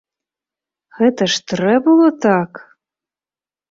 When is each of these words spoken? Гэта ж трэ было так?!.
Гэта 1.01 1.29
ж 1.35 1.43
трэ 1.53 1.77
было 1.91 2.07
так?!. 2.29 2.51